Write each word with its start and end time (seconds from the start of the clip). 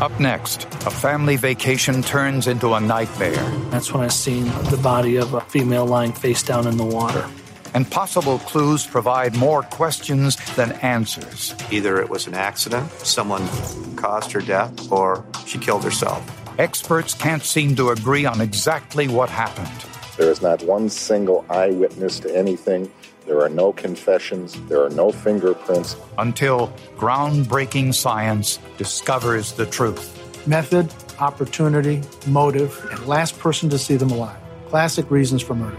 Up 0.00 0.20
next, 0.20 0.64
a 0.84 0.90
family 0.90 1.36
vacation 1.36 2.02
turns 2.02 2.46
into 2.46 2.74
a 2.74 2.80
nightmare. 2.80 3.32
That's 3.70 3.94
when 3.94 4.02
I 4.04 4.08
seen 4.08 4.44
the 4.68 4.78
body 4.82 5.16
of 5.16 5.32
a 5.32 5.40
female 5.40 5.86
lying 5.86 6.12
face 6.12 6.42
down 6.42 6.66
in 6.66 6.76
the 6.76 6.84
water. 6.84 7.26
And 7.72 7.90
possible 7.90 8.38
clues 8.40 8.86
provide 8.86 9.34
more 9.38 9.62
questions 9.62 10.36
than 10.54 10.72
answers. 10.82 11.54
Either 11.70 11.98
it 11.98 12.10
was 12.10 12.26
an 12.26 12.34
accident, 12.34 12.90
someone 12.92 13.48
caused 13.96 14.32
her 14.32 14.42
death, 14.42 14.92
or 14.92 15.24
she 15.46 15.56
killed 15.56 15.82
herself. 15.82 16.22
Experts 16.58 17.14
can't 17.14 17.42
seem 17.42 17.74
to 17.76 17.88
agree 17.88 18.26
on 18.26 18.42
exactly 18.42 19.08
what 19.08 19.30
happened. 19.30 19.90
There 20.18 20.30
is 20.30 20.42
not 20.42 20.62
one 20.62 20.90
single 20.90 21.46
eyewitness 21.48 22.20
to 22.20 22.36
anything. 22.36 22.92
There 23.26 23.40
are 23.42 23.48
no 23.48 23.72
confessions. 23.72 24.56
There 24.68 24.84
are 24.84 24.90
no 24.90 25.10
fingerprints. 25.10 25.96
Until 26.16 26.72
groundbreaking 26.96 27.92
science 27.92 28.60
discovers 28.78 29.52
the 29.52 29.66
truth. 29.66 30.12
Method, 30.46 30.94
opportunity, 31.18 32.02
motive, 32.28 32.86
and 32.92 33.04
last 33.06 33.36
person 33.40 33.68
to 33.70 33.78
see 33.78 33.96
them 33.96 34.10
alive. 34.10 34.38
Classic 34.68 35.10
reasons 35.10 35.42
for 35.42 35.56
murder. 35.56 35.76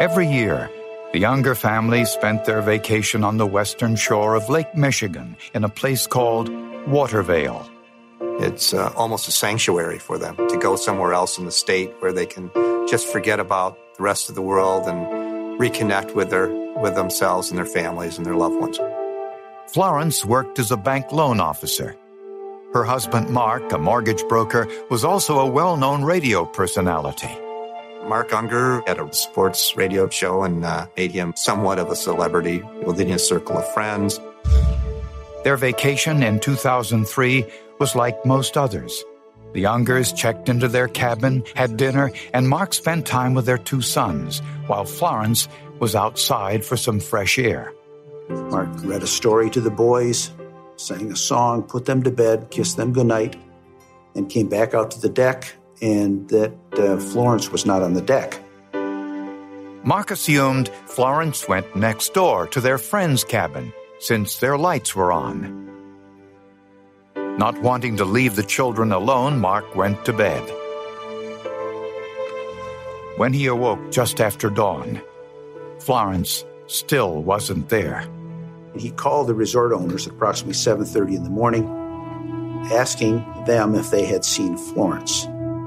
Every 0.00 0.26
year, 0.26 0.70
the 1.12 1.24
Unger 1.24 1.54
family 1.54 2.04
spent 2.04 2.44
their 2.44 2.62
vacation 2.62 3.22
on 3.22 3.36
the 3.36 3.46
western 3.46 3.94
shore 3.94 4.34
of 4.34 4.48
Lake 4.48 4.74
Michigan 4.74 5.36
in 5.54 5.62
a 5.62 5.68
place 5.68 6.06
called 6.08 6.50
Watervale. 6.86 7.68
It's 8.40 8.72
uh, 8.72 8.92
almost 8.96 9.28
a 9.28 9.32
sanctuary 9.32 9.98
for 9.98 10.18
them 10.18 10.36
to 10.36 10.58
go 10.58 10.76
somewhere 10.76 11.12
else 11.12 11.38
in 11.38 11.44
the 11.44 11.52
state 11.52 11.92
where 12.00 12.12
they 12.12 12.26
can 12.26 12.50
just 12.88 13.06
forget 13.06 13.40
about 13.40 13.76
the 13.96 14.02
rest 14.02 14.28
of 14.28 14.34
the 14.34 14.42
world 14.42 14.86
and 14.86 15.58
reconnect 15.60 16.14
with 16.14 16.30
their 16.30 16.48
with 16.78 16.94
themselves 16.94 17.50
and 17.50 17.58
their 17.58 17.66
families 17.66 18.16
and 18.16 18.24
their 18.24 18.36
loved 18.36 18.56
ones. 18.60 18.78
Florence 19.72 20.24
worked 20.24 20.58
as 20.58 20.70
a 20.70 20.76
bank 20.76 21.10
loan 21.12 21.40
officer. 21.40 21.96
Her 22.72 22.84
husband 22.84 23.30
Mark, 23.30 23.72
a 23.72 23.78
mortgage 23.78 24.22
broker, 24.28 24.68
was 24.90 25.04
also 25.04 25.40
a 25.40 25.46
well-known 25.46 26.04
radio 26.04 26.44
personality. 26.44 27.30
Mark 28.06 28.32
Unger 28.32 28.82
had 28.86 28.98
a 28.98 29.12
sports 29.12 29.76
radio 29.76 30.08
show 30.08 30.42
and 30.42 30.64
uh, 30.64 30.86
made 30.96 31.10
him 31.10 31.34
somewhat 31.36 31.78
of 31.78 31.90
a 31.90 31.96
celebrity 31.96 32.62
within 32.86 33.08
his 33.08 33.26
circle 33.26 33.58
of 33.58 33.74
friends. 33.74 34.20
Their 35.48 35.56
vacation 35.56 36.22
in 36.22 36.40
2003 36.40 37.42
was 37.78 37.94
like 37.94 38.26
most 38.26 38.58
others. 38.58 39.02
The 39.54 39.64
Ungers 39.64 40.14
checked 40.14 40.50
into 40.50 40.68
their 40.68 40.88
cabin, 40.88 41.42
had 41.54 41.78
dinner, 41.78 42.12
and 42.34 42.50
Mark 42.50 42.74
spent 42.74 43.06
time 43.06 43.32
with 43.32 43.46
their 43.46 43.56
two 43.56 43.80
sons, 43.80 44.40
while 44.66 44.84
Florence 44.84 45.48
was 45.78 45.94
outside 45.94 46.66
for 46.66 46.76
some 46.76 47.00
fresh 47.00 47.38
air. 47.38 47.72
Mark 48.28 48.68
read 48.84 49.02
a 49.02 49.06
story 49.06 49.48
to 49.48 49.62
the 49.62 49.70
boys, 49.70 50.30
sang 50.76 51.10
a 51.10 51.16
song, 51.16 51.62
put 51.62 51.86
them 51.86 52.02
to 52.02 52.10
bed, 52.10 52.50
kissed 52.50 52.76
them 52.76 52.92
goodnight, 52.92 53.34
and 54.14 54.28
came 54.28 54.50
back 54.50 54.74
out 54.74 54.90
to 54.90 55.00
the 55.00 55.08
deck, 55.08 55.50
and 55.80 56.28
that 56.28 56.52
uh, 56.74 56.98
Florence 56.98 57.50
was 57.50 57.64
not 57.64 57.82
on 57.82 57.94
the 57.94 58.02
deck. 58.02 58.38
Mark 59.82 60.10
assumed 60.10 60.68
Florence 60.84 61.48
went 61.48 61.74
next 61.74 62.12
door 62.12 62.46
to 62.48 62.60
their 62.60 62.76
friend's 62.76 63.24
cabin 63.24 63.72
since 63.98 64.38
their 64.38 64.56
lights 64.56 64.94
were 64.94 65.12
on. 65.12 65.66
Not 67.38 67.60
wanting 67.62 67.96
to 67.98 68.04
leave 68.04 68.36
the 68.36 68.42
children 68.42 68.92
alone, 68.92 69.38
Mark 69.38 69.76
went 69.76 70.04
to 70.04 70.12
bed. 70.12 70.42
When 73.16 73.32
he 73.32 73.46
awoke 73.46 73.90
just 73.90 74.20
after 74.20 74.50
dawn, 74.50 75.00
Florence 75.80 76.44
still 76.66 77.22
wasn't 77.22 77.68
there. 77.68 78.04
He 78.76 78.90
called 78.90 79.26
the 79.26 79.34
resort 79.34 79.72
owners 79.72 80.06
at 80.06 80.14
approximately 80.14 80.54
7:30 80.54 81.16
in 81.16 81.24
the 81.24 81.30
morning, 81.30 81.64
asking 82.72 83.24
them 83.46 83.74
if 83.74 83.90
they 83.90 84.04
had 84.04 84.24
seen 84.24 84.56
Florence. 84.56 85.24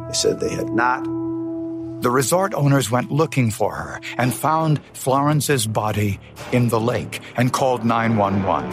They 0.07 0.13
said 0.13 0.39
they 0.39 0.53
had 0.53 0.69
not. 0.69 1.03
The 2.01 2.11
resort 2.11 2.53
owners 2.53 2.89
went 2.89 3.11
looking 3.11 3.51
for 3.51 3.75
her 3.75 4.01
and 4.17 4.33
found 4.33 4.81
Florence's 4.93 5.67
body 5.67 6.19
in 6.51 6.69
the 6.69 6.79
lake 6.79 7.20
and 7.37 7.51
called 7.53 7.85
911. 7.85 8.69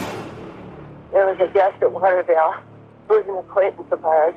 There 1.13 1.27
was 1.27 1.39
a 1.41 1.53
guest 1.53 1.83
at 1.83 1.91
Watervale 1.91 2.61
who 3.09 3.15
was 3.17 3.27
an 3.27 3.39
acquaintance 3.39 3.89
of 3.91 4.05
ours, 4.05 4.35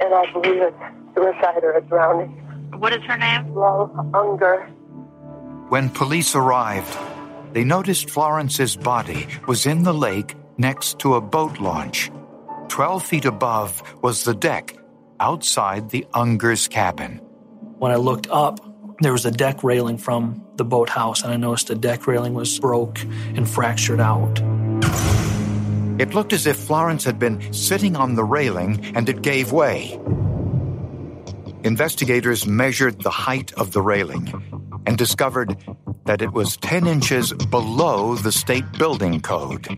and 0.00 0.14
I 0.14 0.32
believe 0.32 0.62
it's 0.62 0.76
suicide 1.14 1.64
or 1.64 1.76
a 1.76 1.82
drowning. 1.82 2.30
What 2.78 2.92
is 2.92 3.02
her 3.02 3.16
name? 3.16 3.52
Flo 3.52 3.90
Unger. 4.14 4.66
When 5.68 5.88
police 5.90 6.34
arrived, 6.34 6.96
they 7.52 7.64
noticed 7.64 8.10
Florence's 8.10 8.76
body 8.76 9.26
was 9.46 9.66
in 9.66 9.82
the 9.82 9.94
lake 9.94 10.34
next 10.58 10.98
to 11.00 11.14
a 11.14 11.20
boat 11.20 11.60
launch. 11.60 12.10
Twelve 12.68 13.04
feet 13.04 13.24
above 13.24 13.82
was 14.02 14.24
the 14.24 14.34
deck 14.34 14.76
outside 15.20 15.90
the 15.90 16.06
Unger's 16.14 16.68
cabin. 16.68 17.18
When 17.78 17.92
I 17.92 17.96
looked 17.96 18.28
up, 18.30 18.60
there 19.00 19.12
was 19.12 19.26
a 19.26 19.30
deck 19.30 19.62
railing 19.62 19.98
from 19.98 20.41
the 20.56 20.64
boathouse, 20.64 21.22
and 21.22 21.32
I 21.32 21.36
noticed 21.36 21.68
the 21.68 21.74
deck 21.74 22.06
railing 22.06 22.34
was 22.34 22.58
broke 22.58 23.00
and 23.02 23.48
fractured 23.48 24.00
out. 24.00 24.40
It 25.98 26.14
looked 26.14 26.32
as 26.32 26.46
if 26.46 26.56
Florence 26.56 27.04
had 27.04 27.18
been 27.18 27.52
sitting 27.52 27.96
on 27.96 28.14
the 28.14 28.24
railing 28.24 28.96
and 28.96 29.08
it 29.08 29.22
gave 29.22 29.52
way. 29.52 30.00
Investigators 31.64 32.46
measured 32.46 33.02
the 33.02 33.10
height 33.10 33.52
of 33.52 33.72
the 33.72 33.82
railing 33.82 34.32
and 34.86 34.98
discovered 34.98 35.56
that 36.06 36.22
it 36.22 36.32
was 36.32 36.56
10 36.56 36.86
inches 36.86 37.32
below 37.32 38.16
the 38.16 38.32
state 38.32 38.64
building 38.78 39.20
code. 39.20 39.68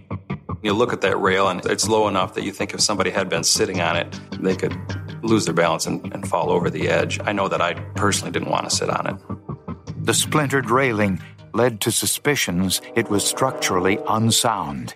You 0.63 0.73
look 0.73 0.95
at 0.95 1.03
that 1.03 1.21
rail, 1.21 1.49
and 1.49 1.65
it's 1.67 1.89
low 1.91 2.09
enough 2.09 2.35
that 2.35 2.45
you 2.45 2.53
think 2.53 2.73
if 2.73 2.81
somebody 2.81 3.11
had 3.11 3.29
been 3.29 3.45
sitting 3.45 3.83
on 3.83 3.99
it, 3.99 4.19
they 4.41 4.57
could 4.57 4.75
lose 5.23 5.45
their 5.45 5.53
balance 5.53 5.85
and, 5.85 6.11
and 6.15 6.27
fall 6.27 6.51
over 6.51 6.71
the 6.71 6.89
edge. 6.89 7.21
I 7.23 7.33
know 7.33 7.49
that 7.49 7.61
I 7.61 7.75
personally 7.97 8.33
didn't 8.33 8.49
want 8.49 8.71
to 8.71 8.75
sit 8.75 8.89
on 8.89 9.07
it. 9.07 9.34
The 10.05 10.13
splintered 10.13 10.69
railing 10.69 11.23
led 11.55 11.81
to 11.81 11.91
suspicions 11.91 12.83
it 12.95 13.09
was 13.09 13.25
structurally 13.25 13.99
unsound. 14.07 14.95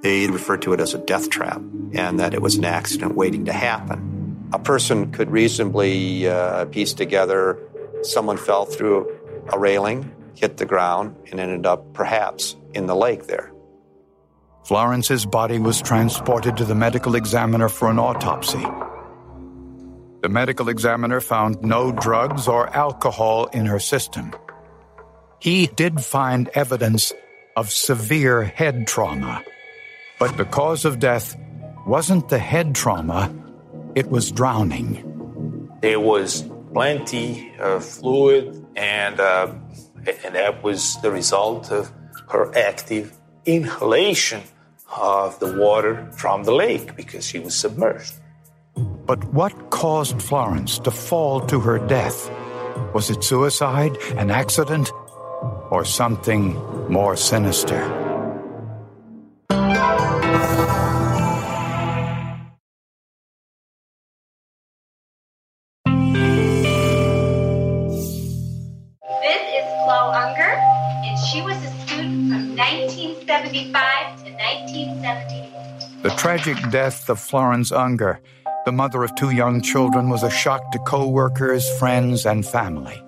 They 0.00 0.26
referred 0.28 0.62
to 0.62 0.72
it 0.72 0.80
as 0.80 0.94
a 0.94 0.98
death 0.98 1.28
trap 1.28 1.60
and 1.92 2.18
that 2.20 2.32
it 2.32 2.40
was 2.40 2.54
an 2.54 2.64
accident 2.64 3.16
waiting 3.16 3.44
to 3.44 3.52
happen. 3.52 4.48
A 4.54 4.58
person 4.58 5.12
could 5.12 5.30
reasonably 5.30 6.26
uh, 6.26 6.64
piece 6.66 6.94
together 6.94 7.58
someone 8.00 8.38
fell 8.38 8.64
through 8.64 9.14
a 9.52 9.58
railing, 9.58 10.10
hit 10.34 10.56
the 10.56 10.64
ground, 10.64 11.16
and 11.30 11.38
ended 11.38 11.66
up 11.66 11.92
perhaps 11.92 12.56
in 12.72 12.86
the 12.86 12.96
lake 12.96 13.26
there. 13.26 13.52
Florence's 14.64 15.26
body 15.26 15.58
was 15.58 15.82
transported 15.82 16.56
to 16.56 16.64
the 16.64 16.74
medical 16.74 17.14
examiner 17.14 17.68
for 17.68 17.90
an 17.90 17.98
autopsy. 17.98 18.64
The 20.22 20.30
medical 20.30 20.70
examiner 20.70 21.20
found 21.20 21.62
no 21.62 21.92
drugs 21.92 22.48
or 22.48 22.74
alcohol 22.74 23.46
in 23.52 23.66
her 23.66 23.78
system. 23.78 24.32
He 25.38 25.66
did 25.66 26.00
find 26.00 26.48
evidence 26.54 27.12
of 27.56 27.70
severe 27.70 28.44
head 28.44 28.86
trauma, 28.86 29.44
but 30.18 30.36
the 30.36 30.44
cause 30.44 30.84
of 30.84 30.98
death 30.98 31.36
wasn't 31.86 32.28
the 32.28 32.38
head 32.38 32.74
trauma, 32.74 33.34
it 33.94 34.10
was 34.10 34.32
drowning. 34.32 35.70
There 35.80 36.00
was 36.00 36.44
plenty 36.72 37.52
of 37.58 37.84
fluid, 37.84 38.66
and, 38.76 39.20
uh, 39.20 39.52
and 40.24 40.34
that 40.34 40.62
was 40.62 41.00
the 41.00 41.10
result 41.10 41.70
of 41.70 41.90
her 42.28 42.56
active 42.56 43.16
inhalation 43.44 44.42
of 44.94 45.38
the 45.38 45.56
water 45.56 46.10
from 46.12 46.44
the 46.44 46.52
lake 46.52 46.96
because 46.96 47.26
she 47.26 47.38
was 47.38 47.54
submerged. 47.54 48.14
But 49.06 49.24
what 49.32 49.70
caused 49.70 50.20
Florence 50.20 50.78
to 50.80 50.90
fall 50.90 51.40
to 51.46 51.60
her 51.60 51.78
death? 51.78 52.30
Was 52.92 53.08
it 53.10 53.22
suicide, 53.22 53.96
an 54.16 54.30
accident, 54.30 54.90
or 55.70 55.84
something 55.84 56.54
more 56.90 57.16
sinister? 57.16 57.80
This 69.22 69.42
is 69.58 69.66
Flo 69.84 70.12
Unger, 70.14 70.54
and 71.06 71.18
she 71.26 71.42
was 71.42 71.56
a 71.56 71.70
student 71.86 72.30
from 72.30 72.56
1975 72.56 74.24
to 74.24 74.30
1978. 74.32 76.02
The 76.02 76.10
tragic 76.10 76.56
death 76.70 77.08
of 77.08 77.18
Florence 77.18 77.72
Unger, 77.72 78.20
the 78.64 78.72
mother 78.72 79.02
of 79.02 79.14
two 79.16 79.30
young 79.30 79.60
children, 79.60 80.10
was 80.10 80.22
a 80.22 80.30
shock 80.30 80.70
to 80.72 80.78
co 80.80 81.08
workers, 81.08 81.68
friends, 81.78 82.26
and 82.26 82.46
family. 82.46 83.02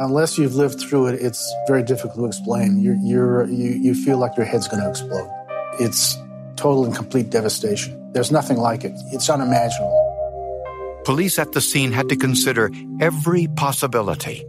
Unless 0.00 0.38
you've 0.38 0.54
lived 0.54 0.80
through 0.80 1.08
it, 1.08 1.20
it's 1.20 1.54
very 1.66 1.82
difficult 1.82 2.16
to 2.16 2.24
explain. 2.24 2.80
You're, 2.80 2.96
you're, 3.02 3.46
you, 3.48 3.72
you 3.72 3.94
feel 3.94 4.16
like 4.16 4.34
your 4.34 4.46
head's 4.46 4.66
going 4.66 4.82
to 4.82 4.88
explode. 4.88 5.30
It's 5.78 6.16
total 6.56 6.86
and 6.86 6.96
complete 6.96 7.28
devastation. 7.28 8.10
There's 8.12 8.32
nothing 8.32 8.56
like 8.56 8.82
it. 8.82 8.92
It's 9.12 9.28
unimaginable. 9.28 11.02
Police 11.04 11.38
at 11.38 11.52
the 11.52 11.60
scene 11.60 11.92
had 11.92 12.08
to 12.08 12.16
consider 12.16 12.70
every 12.98 13.46
possibility. 13.56 14.46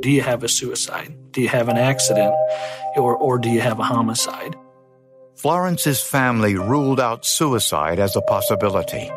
Do 0.00 0.10
you 0.10 0.22
have 0.22 0.42
a 0.42 0.48
suicide? 0.48 1.14
Do 1.30 1.42
you 1.42 1.48
have 1.48 1.68
an 1.68 1.76
accident? 1.76 2.34
Or, 2.96 3.16
or 3.16 3.38
do 3.38 3.50
you 3.50 3.60
have 3.60 3.78
a 3.78 3.84
homicide? 3.84 4.56
Florence's 5.36 6.02
family 6.02 6.56
ruled 6.56 6.98
out 6.98 7.24
suicide 7.24 8.00
as 8.00 8.16
a 8.16 8.22
possibility. 8.22 9.08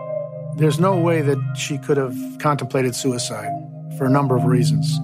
There's 0.57 0.79
no 0.79 0.95
way 0.95 1.21
that 1.21 1.55
she 1.57 1.79
could 1.79 1.97
have 1.97 2.15
contemplated 2.37 2.93
suicide 2.93 3.49
for 3.97 4.05
a 4.05 4.11
number 4.11 4.37
of 4.37 4.45
reasons. 4.45 4.99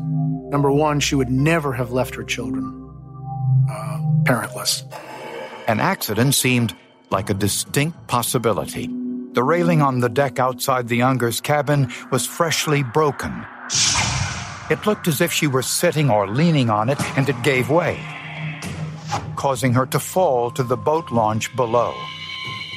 Number 0.49 0.71
one, 0.71 0.99
she 0.99 1.15
would 1.15 1.29
never 1.29 1.73
have 1.73 1.91
left 1.91 2.15
her 2.15 2.23
children 2.23 2.87
uh, 3.69 3.99
parentless. 4.23 4.83
An 5.67 5.79
accident 5.79 6.35
seemed 6.35 6.75
like 7.09 7.29
a 7.29 7.33
distinct 7.33 8.07
possibility. 8.07 8.87
The 9.33 9.43
railing 9.43 9.81
on 9.81 9.99
the 9.99 10.09
deck 10.09 10.39
outside 10.39 10.87
the 10.87 11.01
Ungers' 11.01 11.43
cabin 11.43 11.91
was 12.11 12.25
freshly 12.25 12.81
broken. 12.81 13.45
It 14.69 14.85
looked 14.85 15.07
as 15.07 15.21
if 15.21 15.31
she 15.31 15.47
were 15.47 15.61
sitting 15.61 16.09
or 16.09 16.27
leaning 16.27 16.69
on 16.69 16.89
it 16.89 16.99
and 17.17 17.29
it 17.29 17.41
gave 17.43 17.69
way, 17.69 17.99
causing 19.35 19.73
her 19.73 19.85
to 19.87 19.99
fall 19.99 20.51
to 20.51 20.63
the 20.63 20.77
boat 20.77 21.11
launch 21.11 21.55
below. 21.55 21.93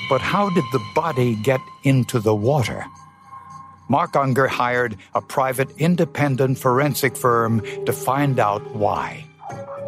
But 0.09 0.21
how 0.21 0.51
did 0.51 0.65
the 0.73 0.85
body 0.95 1.37
get 1.37 1.61
into 1.85 2.19
the 2.19 2.35
water? 2.35 2.85
Mark 3.91 4.15
Unger 4.15 4.47
hired 4.47 4.97
a 5.17 5.21
private 5.21 5.69
independent 5.79 6.57
forensic 6.59 7.17
firm 7.17 7.61
to 7.87 7.93
find 7.93 8.39
out 8.39 8.63
why. 8.73 9.27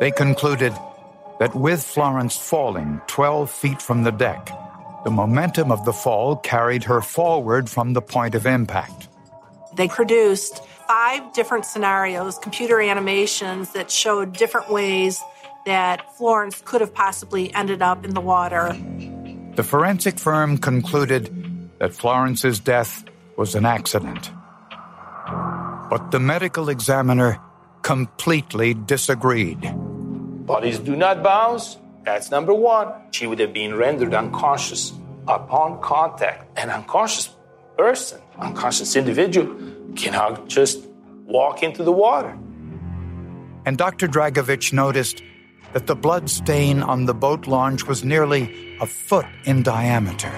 They 0.00 0.10
concluded 0.10 0.72
that 1.38 1.54
with 1.54 1.81
Florence 1.84 2.37
falling 2.37 3.00
12 3.06 3.49
feet 3.49 3.81
from 3.81 4.02
the 4.02 4.10
deck, 4.10 4.50
the 5.04 5.10
momentum 5.12 5.70
of 5.70 5.84
the 5.84 5.93
fall 5.93 6.34
carried 6.34 6.82
her 6.82 7.00
forward 7.00 7.70
from 7.70 7.93
the 7.93 8.02
point 8.02 8.34
of 8.34 8.44
impact. 8.44 9.06
They 9.76 9.87
produced 9.87 10.64
five 10.88 11.32
different 11.32 11.64
scenarios, 11.64 12.38
computer 12.38 12.81
animations 12.81 13.72
that 13.75 13.88
showed 13.88 14.32
different 14.32 14.69
ways 14.69 15.20
that 15.64 16.12
Florence 16.16 16.60
could 16.64 16.81
have 16.81 16.93
possibly 16.93 17.55
ended 17.55 17.82
up 17.82 18.05
in 18.05 18.14
the 18.14 18.20
water. 18.20 18.76
The 19.55 19.62
forensic 19.62 20.19
firm 20.19 20.58
concluded 20.58 21.31
that 21.78 21.94
Florence's 21.94 22.58
death 22.58 23.05
was 23.37 23.55
an 23.55 23.64
accident. 23.64 24.31
But 25.90 26.11
the 26.11 26.20
medical 26.20 26.69
examiner 26.69 27.40
completely 27.82 28.75
disagreed. 28.75 29.61
Bodies 30.46 30.79
do 30.79 30.96
not 30.96 31.23
bounce. 31.23 31.76
That's 32.05 32.31
number 32.31 32.55
one. 32.55 32.93
She 33.12 33.26
would 33.26 33.38
have 33.38 33.52
been 33.52 33.75
rendered 33.75 34.14
unconscious 34.14 34.93
upon 35.29 35.81
contact. 35.81 36.58
An 36.58 36.70
unconscious 36.70 37.31
person, 37.76 38.20
unconscious 38.38 38.96
individual, 38.96 39.55
cannot 39.94 40.49
just 40.49 40.81
walk 41.25 41.62
into 41.62 41.84
the 41.84 41.93
water. 41.93 42.37
And 43.64 43.79
Dr. 43.79 44.08
Dragovic 44.08 44.73
noticed 44.73 45.23
that 45.73 45.87
the 45.87 45.94
blood 45.94 46.29
stain 46.29 46.82
on 46.82 47.06
the 47.06 47.14
boat 47.14 47.46
launch 47.46 47.87
was 47.87 48.05
nearly 48.05 48.76
a 48.81 48.87
foot 48.87 49.26
in 49.44 49.62
diameter. 49.62 50.32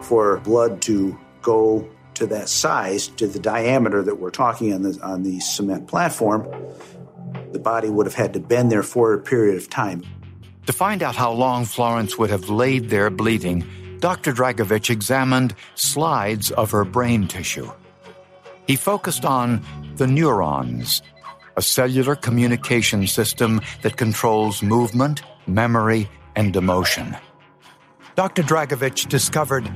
For 0.00 0.38
blood 0.38 0.80
to 0.82 1.18
go 1.42 1.88
to 2.14 2.26
that 2.26 2.48
size, 2.48 3.08
to 3.08 3.26
the 3.26 3.38
diameter 3.38 4.02
that 4.02 4.16
we're 4.16 4.30
talking 4.30 4.72
on 4.72 4.82
the, 4.82 4.98
on 5.02 5.22
the 5.22 5.40
cement 5.40 5.88
platform, 5.88 6.46
the 7.52 7.58
body 7.58 7.88
would 7.88 8.06
have 8.06 8.14
had 8.14 8.32
to 8.34 8.40
bend 8.40 8.70
there 8.70 8.82
for 8.82 9.12
a 9.12 9.18
period 9.18 9.56
of 9.56 9.68
time. 9.68 10.02
To 10.66 10.72
find 10.72 11.02
out 11.02 11.16
how 11.16 11.32
long 11.32 11.64
Florence 11.64 12.16
would 12.18 12.30
have 12.30 12.48
laid 12.48 12.90
there 12.90 13.10
bleeding, 13.10 13.64
Dr. 13.98 14.32
Dragovic 14.32 14.90
examined 14.90 15.54
slides 15.74 16.50
of 16.50 16.70
her 16.70 16.84
brain 16.84 17.28
tissue. 17.28 17.70
He 18.66 18.76
focused 18.76 19.24
on 19.24 19.64
the 19.96 20.06
neurons, 20.06 21.02
a 21.56 21.62
cellular 21.62 22.14
communication 22.14 23.06
system 23.06 23.60
that 23.82 23.96
controls 23.96 24.62
movement, 24.62 25.22
memory, 25.46 26.08
and 26.36 26.54
emotion. 26.54 27.16
Dr. 28.14 28.42
Dragovic 28.42 29.08
discovered 29.08 29.70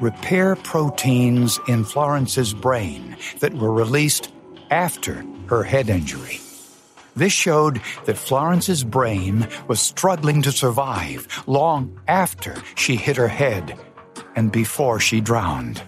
repair 0.00 0.56
proteins 0.56 1.58
in 1.68 1.84
Florence's 1.84 2.52
brain 2.52 3.16
that 3.40 3.54
were 3.54 3.72
released 3.72 4.32
after 4.70 5.24
her 5.46 5.62
head 5.62 5.88
injury. 5.88 6.40
This 7.14 7.32
showed 7.32 7.80
that 8.04 8.18
Florence's 8.18 8.84
brain 8.84 9.48
was 9.68 9.80
struggling 9.80 10.42
to 10.42 10.52
survive 10.52 11.26
long 11.46 11.98
after 12.06 12.54
she 12.74 12.96
hit 12.96 13.16
her 13.16 13.28
head 13.28 13.78
and 14.34 14.52
before 14.52 15.00
she 15.00 15.22
drowned. 15.22 15.82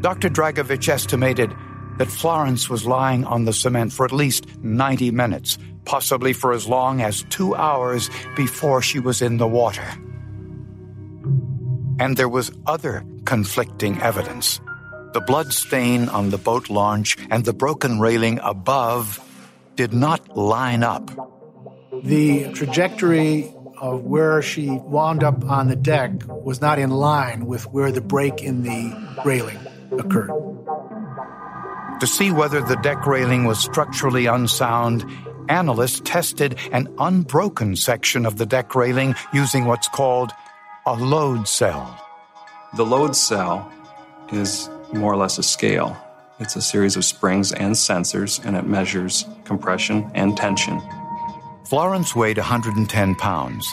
Dr. 0.00 0.28
Dragovic 0.28 0.88
estimated 0.88 1.52
that 1.98 2.08
Florence 2.08 2.70
was 2.70 2.86
lying 2.86 3.24
on 3.24 3.44
the 3.44 3.52
cement 3.52 3.92
for 3.92 4.04
at 4.04 4.12
least 4.12 4.46
90 4.62 5.10
minutes, 5.10 5.58
possibly 5.84 6.32
for 6.32 6.52
as 6.52 6.68
long 6.68 7.00
as 7.00 7.24
two 7.30 7.54
hours 7.54 8.10
before 8.36 8.80
she 8.80 9.00
was 9.00 9.22
in 9.22 9.38
the 9.38 9.46
water. 9.46 9.84
And 12.02 12.16
there 12.16 12.28
was 12.28 12.50
other 12.66 13.06
conflicting 13.24 14.02
evidence. 14.02 14.58
The 15.12 15.20
blood 15.20 15.52
stain 15.52 16.08
on 16.08 16.30
the 16.30 16.36
boat 16.36 16.68
launch 16.68 17.16
and 17.30 17.44
the 17.44 17.52
broken 17.52 18.00
railing 18.00 18.40
above 18.42 19.22
did 19.76 19.94
not 19.94 20.36
line 20.36 20.82
up. 20.82 21.14
The 22.02 22.50
trajectory 22.54 23.54
of 23.78 24.02
where 24.02 24.42
she 24.42 24.68
wound 24.68 25.22
up 25.22 25.44
on 25.44 25.68
the 25.68 25.76
deck 25.76 26.26
was 26.26 26.60
not 26.60 26.80
in 26.80 26.90
line 26.90 27.46
with 27.46 27.70
where 27.70 27.92
the 27.92 28.00
break 28.00 28.42
in 28.42 28.64
the 28.64 28.82
railing 29.24 29.62
occurred. 29.92 30.34
To 32.00 32.06
see 32.08 32.32
whether 32.32 32.62
the 32.62 32.82
deck 32.82 33.06
railing 33.06 33.44
was 33.44 33.60
structurally 33.60 34.26
unsound, 34.26 35.06
analysts 35.48 36.02
tested 36.02 36.58
an 36.72 36.92
unbroken 36.98 37.76
section 37.76 38.26
of 38.26 38.38
the 38.38 38.46
deck 38.46 38.74
railing 38.74 39.14
using 39.32 39.66
what's 39.66 39.86
called 39.86 40.32
a 40.84 40.94
load 40.94 41.46
cell. 41.46 41.96
The 42.74 42.84
load 42.84 43.14
cell 43.14 43.70
is 44.32 44.68
more 44.92 45.12
or 45.12 45.16
less 45.16 45.38
a 45.38 45.42
scale. 45.44 45.96
It's 46.40 46.56
a 46.56 46.62
series 46.62 46.96
of 46.96 47.04
springs 47.04 47.52
and 47.52 47.72
sensors, 47.72 48.44
and 48.44 48.56
it 48.56 48.66
measures 48.66 49.24
compression 49.44 50.10
and 50.14 50.36
tension. 50.36 50.82
Florence 51.66 52.16
weighed 52.16 52.38
110 52.38 53.14
pounds. 53.14 53.72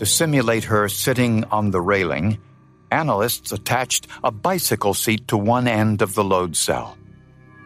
To 0.00 0.04
simulate 0.04 0.64
her 0.64 0.88
sitting 0.88 1.44
on 1.44 1.70
the 1.70 1.80
railing, 1.80 2.38
analysts 2.90 3.52
attached 3.52 4.08
a 4.24 4.32
bicycle 4.32 4.94
seat 4.94 5.28
to 5.28 5.36
one 5.36 5.68
end 5.68 6.02
of 6.02 6.14
the 6.14 6.24
load 6.24 6.56
cell. 6.56 6.98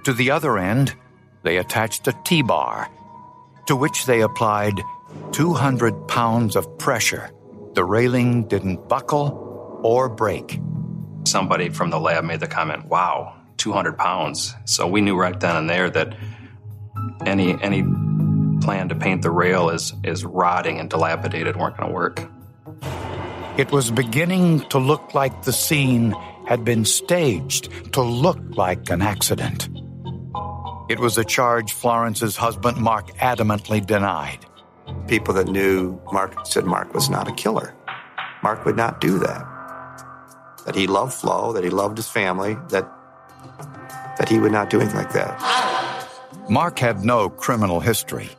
To 0.04 0.12
the 0.12 0.30
other 0.30 0.58
end, 0.58 0.94
they 1.44 1.56
attached 1.56 2.06
a 2.08 2.14
T 2.24 2.42
bar, 2.42 2.90
to 3.66 3.74
which 3.74 4.04
they 4.04 4.20
applied 4.20 4.74
200 5.32 6.08
pounds 6.08 6.56
of 6.56 6.76
pressure. 6.76 7.30
The 7.74 7.84
railing 7.84 8.48
didn't 8.48 8.88
buckle 8.88 9.80
or 9.82 10.08
break. 10.08 10.60
Somebody 11.24 11.68
from 11.68 11.90
the 11.90 12.00
lab 12.00 12.24
made 12.24 12.40
the 12.40 12.48
comment, 12.48 12.86
wow, 12.86 13.36
200 13.58 13.96
pounds. 13.96 14.54
So 14.64 14.86
we 14.86 15.00
knew 15.00 15.16
right 15.16 15.38
then 15.38 15.56
and 15.56 15.70
there 15.70 15.88
that 15.90 16.16
any, 17.24 17.60
any 17.62 17.82
plan 18.60 18.88
to 18.88 18.94
paint 18.94 19.22
the 19.22 19.30
rail 19.30 19.70
as, 19.70 19.92
as 20.04 20.24
rotting 20.24 20.80
and 20.80 20.90
dilapidated 20.90 21.56
weren't 21.56 21.76
going 21.76 21.88
to 21.88 21.94
work. 21.94 22.28
It 23.56 23.70
was 23.70 23.90
beginning 23.90 24.60
to 24.70 24.78
look 24.78 25.14
like 25.14 25.42
the 25.42 25.52
scene 25.52 26.14
had 26.46 26.64
been 26.64 26.84
staged 26.84 27.92
to 27.92 28.02
look 28.02 28.38
like 28.56 28.90
an 28.90 29.02
accident. 29.02 29.68
It 30.88 30.98
was 30.98 31.18
a 31.18 31.24
charge 31.24 31.72
Florence's 31.72 32.36
husband 32.36 32.78
Mark 32.78 33.12
adamantly 33.18 33.84
denied. 33.84 34.44
People 35.10 35.34
that 35.34 35.48
knew 35.48 36.00
Mark 36.12 36.46
said 36.46 36.64
Mark 36.64 36.94
was 36.94 37.10
not 37.10 37.26
a 37.26 37.32
killer. 37.32 37.74
Mark 38.44 38.64
would 38.64 38.76
not 38.76 39.00
do 39.00 39.18
that. 39.18 39.44
That 40.64 40.76
he 40.76 40.86
loved 40.86 41.14
Flo, 41.14 41.52
that 41.52 41.64
he 41.64 41.70
loved 41.70 41.96
his 41.96 42.08
family, 42.08 42.56
that 42.68 42.88
that 44.18 44.28
he 44.28 44.38
would 44.38 44.52
not 44.52 44.70
do 44.70 44.80
anything 44.80 44.98
like 44.98 45.12
that. 45.12 45.34
Mark 46.48 46.78
had 46.78 47.04
no 47.04 47.28
criminal 47.28 47.80
history. 47.80 48.30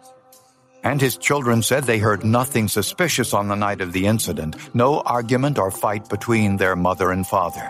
And 0.81 1.01
his 1.01 1.17
children 1.17 1.61
said 1.61 1.83
they 1.83 1.99
heard 1.99 2.23
nothing 2.23 2.69
suspicious 2.69 3.33
on 3.33 3.49
the 3.49 3.55
night 3.55 3.81
of 3.81 3.91
the 3.91 4.05
incident, 4.07 4.55
no 4.73 5.01
argument 5.01 5.59
or 5.59 5.71
fight 5.71 6.07
between 6.07 6.55
their 6.55 6.77
mother 6.77 7.11
and 7.11 7.27
father. 7.27 7.69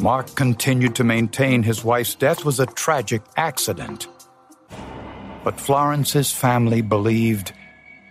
Mark 0.00 0.34
continued 0.34 0.96
to 0.96 1.04
maintain 1.04 1.62
his 1.62 1.84
wife's 1.84 2.16
death 2.16 2.44
was 2.44 2.58
a 2.58 2.66
tragic 2.66 3.22
accident. 3.36 4.08
But 5.44 5.60
Florence's 5.60 6.32
family 6.32 6.82
believed 6.82 7.52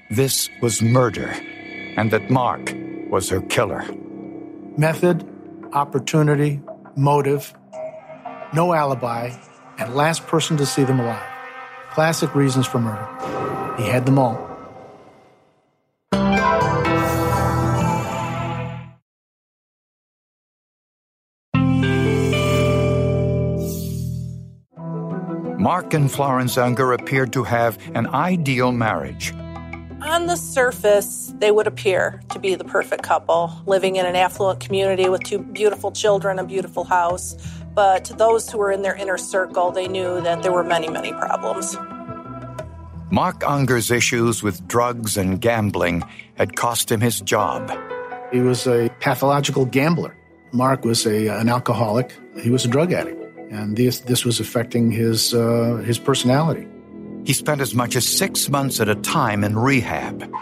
this 0.10 0.50
was 0.62 0.82
murder 0.82 1.34
and 1.98 2.12
that 2.12 2.30
Mark 2.30 2.76
was 3.10 3.30
her 3.30 3.42
killer. 3.42 3.86
Method, 4.78 5.28
opportunity, 5.74 6.62
motive, 6.96 7.54
no 8.54 8.74
alibi, 8.74 9.32
and 9.78 9.96
last 9.96 10.28
person 10.28 10.58
to 10.58 10.66
see 10.66 10.84
them 10.84 11.00
alive. 11.00 11.24
Classic 11.92 12.34
reasons 12.36 12.68
for 12.68 12.80
murder. 12.80 13.08
He 13.78 13.88
had 13.88 14.06
them 14.06 14.20
all. 14.20 14.51
Mark 25.92 26.04
and 26.04 26.10
Florence 26.10 26.58
Unger 26.58 26.94
appeared 26.94 27.34
to 27.34 27.44
have 27.44 27.78
an 27.96 28.08
ideal 28.08 28.72
marriage. 28.72 29.34
On 30.02 30.26
the 30.26 30.38
surface, 30.38 31.34
they 31.38 31.52
would 31.52 31.68
appear 31.68 32.22
to 32.30 32.40
be 32.40 32.56
the 32.56 32.64
perfect 32.64 33.04
couple, 33.04 33.52
living 33.66 33.98
in 33.98 34.06
an 34.06 34.16
affluent 34.16 34.62
community 34.62 35.10
with 35.10 35.22
two 35.24 35.40
beautiful 35.40 35.92
children, 35.92 36.40
a 36.40 36.46
beautiful 36.46 36.86
house. 36.86 37.36
But 37.76 38.06
to 38.06 38.14
those 38.14 38.50
who 38.50 38.58
were 38.58 38.72
in 38.72 38.84
their 38.84 38.96
inner 38.96 39.18
circle, 39.18 39.72
they 39.72 39.90
knew 39.90 40.22
that 40.22 40.44
there 40.44 40.54
were 40.54 40.64
many, 40.64 40.88
many 40.88 41.12
problems. 41.12 41.76
Mark 43.12 43.44
Unger's 43.46 43.92
issues 43.92 44.42
with 44.42 44.66
drugs 44.70 45.18
and 45.18 45.42
gambling 45.42 46.06
had 46.36 46.56
cost 46.56 46.90
him 46.90 47.02
his 47.02 47.20
job. 47.20 47.70
He 48.32 48.40
was 48.40 48.66
a 48.66 48.90
pathological 49.02 49.66
gambler. 49.66 50.16
Mark 50.54 50.86
was 50.86 51.06
a, 51.06 51.28
an 51.28 51.50
alcoholic. 51.50 52.14
He 52.42 52.50
was 52.50 52.64
a 52.64 52.70
drug 52.70 52.94
addict. 52.94 53.21
And 53.52 53.76
this, 53.76 54.00
this 54.00 54.24
was 54.24 54.40
affecting 54.40 54.92
his, 54.92 55.34
uh, 55.34 55.84
his 55.86 56.00
personality. 56.00 56.68
He 57.26 57.34
spent 57.34 57.60
as 57.60 57.76
much 57.76 57.98
as 57.98 58.08
six 58.08 58.50
months 58.50 58.80
at 58.80 58.88
a 58.88 58.96
time 58.96 59.44
in 59.44 59.58
rehab. 59.58 60.34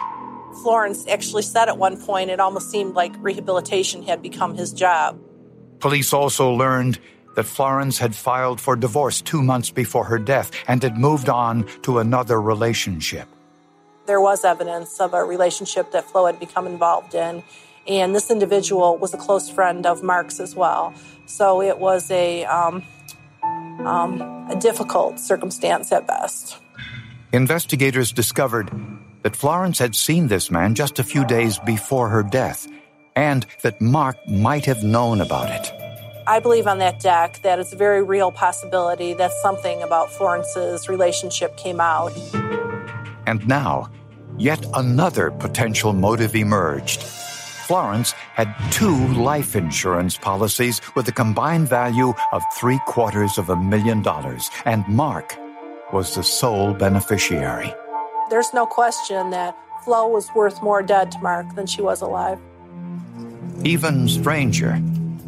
Florence 0.62 1.08
actually 1.08 1.42
said 1.42 1.68
at 1.70 1.78
one 1.78 1.98
point 2.00 2.30
it 2.30 2.40
almost 2.40 2.70
seemed 2.70 2.94
like 2.94 3.12
rehabilitation 3.18 4.04
had 4.04 4.22
become 4.22 4.56
his 4.56 4.72
job. 4.72 5.20
Police 5.80 6.14
also 6.14 6.52
learned 6.52 7.00
that 7.36 7.46
Florence 7.46 7.98
had 7.98 8.14
filed 8.14 8.62
for 8.62 8.76
divorce 8.76 9.22
two 9.22 9.42
months 9.42 9.72
before 9.72 10.06
her 10.06 10.20
death 10.20 10.52
and 10.68 10.84
had 10.84 10.98
moved 10.98 11.30
on 11.30 11.66
to 11.82 12.00
another 12.00 12.40
relationship. 12.40 13.28
There 14.06 14.22
was 14.22 14.46
evidence 14.46 15.00
of 15.00 15.14
a 15.14 15.24
relationship 15.24 15.92
that 15.92 16.04
Flo 16.06 16.26
had 16.26 16.40
become 16.40 16.68
involved 16.68 17.16
in, 17.16 17.44
and 17.88 18.14
this 18.14 18.30
individual 18.30 18.98
was 18.98 19.14
a 19.14 19.18
close 19.18 19.50
friend 19.50 19.86
of 19.86 20.04
Mark's 20.04 20.40
as 20.40 20.56
well. 20.56 20.94
So 21.26 21.62
it 21.62 21.80
was 21.80 22.12
a, 22.12 22.46
um, 22.46 22.84
um, 23.86 24.22
a 24.50 24.56
difficult 24.60 25.20
circumstance 25.20 25.92
at 25.92 26.08
best. 26.08 26.58
Investigators 27.32 28.12
discovered 28.12 28.72
that 29.24 29.36
Florence 29.36 29.80
had 29.80 29.96
seen 29.96 30.28
this 30.28 30.50
man 30.50 30.76
just 30.76 31.00
a 31.00 31.04
few 31.04 31.26
days 31.26 31.60
before 31.60 32.10
her 32.10 32.24
death, 32.24 32.68
and 33.16 33.46
that 33.62 33.82
Mark 33.82 34.18
might 34.28 34.66
have 34.66 34.84
known 34.84 35.22
about 35.22 35.50
it. 35.50 35.72
I 36.26 36.40
believe 36.40 36.68
on 36.68 36.78
that 36.78 37.00
deck 37.00 37.42
that 37.42 37.60
it's 37.60 37.74
a 37.74 37.76
very 37.76 38.04
real 38.04 38.32
possibility 38.32 39.14
that 39.16 39.32
something 39.42 39.82
about 39.82 40.12
Florence's 40.12 40.88
relationship 40.88 41.58
came 41.58 41.82
out. 41.82 42.12
And 43.26 43.46
now, 43.48 43.90
yet 44.38 44.64
another 44.76 45.32
potential 45.32 45.92
motive 45.92 46.36
emerged. 46.36 47.04
Florence 47.70 48.14
had 48.34 48.52
two 48.72 48.98
life 49.14 49.56
insurance 49.56 50.18
policies 50.18 50.82
with 50.96 51.08
a 51.08 51.12
combined 51.12 51.70
value 51.70 52.16
of 52.32 52.42
three 52.58 52.80
quarters 52.88 53.38
of 53.38 53.52
a 53.52 53.56
million 53.56 54.02
dollars, 54.02 54.50
and 54.66 54.84
Mark 54.88 55.38
was 55.94 56.16
the 56.16 56.24
sole 56.24 56.74
beneficiary. 56.74 57.72
There's 58.32 58.52
no 58.56 58.66
question 58.66 59.30
that 59.30 59.56
Flo 59.84 60.08
was 60.08 60.28
worth 60.34 60.64
more 60.64 60.82
dead 60.82 61.12
to 61.12 61.20
Mark 61.20 61.54
than 61.54 61.68
she 61.68 61.84
was 61.84 62.02
alive. 62.02 62.40
Even 63.64 64.08
stranger, 64.08 64.82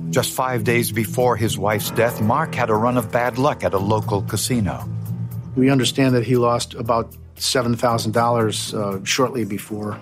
just 0.10 0.34
five 0.34 0.64
days 0.64 0.92
before 0.92 1.36
his 1.36 1.60
wife's 1.60 1.92
death, 1.92 2.22
Mark 2.22 2.56
had 2.56 2.72
a 2.72 2.76
run 2.76 2.98
of 2.98 3.12
bad 3.12 3.38
luck 3.38 3.64
at 3.64 3.76
a 3.76 3.84
local 3.96 4.24
casino. 4.24 4.90
We 5.56 5.70
understand 5.70 6.16
that 6.16 6.26
he 6.26 6.38
lost 6.38 6.74
about 6.74 7.16
$7,000 7.36 8.74
uh, 8.74 9.06
shortly 9.06 9.46
before 9.46 10.02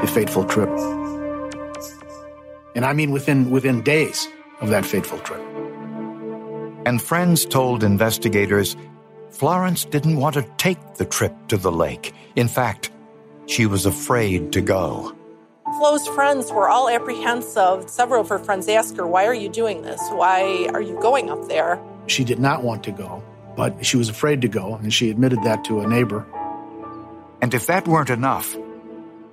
the 0.00 0.06
fateful 0.06 0.44
trip. 0.44 0.70
And 2.76 2.84
I 2.84 2.92
mean 2.92 3.10
within, 3.10 3.50
within 3.50 3.82
days 3.82 4.28
of 4.60 4.68
that 4.68 4.84
fateful 4.84 5.18
trip. 5.20 5.40
And 6.84 7.02
friends 7.02 7.44
told 7.44 7.82
investigators 7.82 8.76
Florence 9.30 9.84
didn't 9.84 10.18
want 10.18 10.34
to 10.34 10.42
take 10.56 10.94
the 10.94 11.04
trip 11.04 11.34
to 11.48 11.56
the 11.56 11.72
lake. 11.72 12.14
In 12.36 12.48
fact, 12.48 12.90
she 13.46 13.66
was 13.66 13.86
afraid 13.86 14.52
to 14.52 14.60
go. 14.60 15.14
Flo's 15.78 16.06
friends 16.08 16.52
were 16.52 16.68
all 16.68 16.88
apprehensive. 16.88 17.90
Several 17.90 18.20
of 18.20 18.28
her 18.28 18.38
friends 18.38 18.68
asked 18.68 18.96
her, 18.96 19.06
Why 19.06 19.26
are 19.26 19.34
you 19.34 19.48
doing 19.48 19.82
this? 19.82 20.00
Why 20.10 20.68
are 20.72 20.80
you 20.80 20.98
going 21.00 21.28
up 21.30 21.48
there? 21.48 21.80
She 22.06 22.24
did 22.24 22.38
not 22.38 22.62
want 22.62 22.84
to 22.84 22.92
go, 22.92 23.22
but 23.56 23.84
she 23.84 23.96
was 23.96 24.08
afraid 24.08 24.42
to 24.42 24.48
go, 24.48 24.74
and 24.76 24.92
she 24.92 25.10
admitted 25.10 25.42
that 25.42 25.64
to 25.64 25.80
a 25.80 25.86
neighbor. 25.86 26.24
And 27.42 27.52
if 27.52 27.66
that 27.66 27.88
weren't 27.88 28.10
enough, 28.10 28.56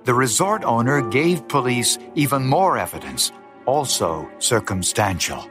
the 0.04 0.14
resort 0.14 0.64
owner 0.64 1.00
gave 1.00 1.48
police 1.48 1.98
even 2.14 2.46
more 2.46 2.76
evidence, 2.76 3.32
also 3.66 4.28
circumstantial. 4.38 5.48